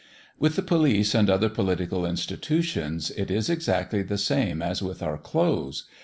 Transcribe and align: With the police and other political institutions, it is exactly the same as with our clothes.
With 0.39 0.55
the 0.55 0.63
police 0.63 1.13
and 1.13 1.29
other 1.29 1.47
political 1.47 2.07
institutions, 2.07 3.11
it 3.11 3.29
is 3.29 3.51
exactly 3.51 4.01
the 4.01 4.17
same 4.17 4.59
as 4.59 4.81
with 4.81 5.03
our 5.03 5.19
clothes. 5.19 5.85